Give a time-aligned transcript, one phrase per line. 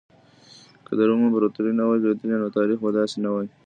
[0.85, 3.47] که د روم امپراطورۍ نه وای لوېدلې نو تاريخ به داسې نه وای.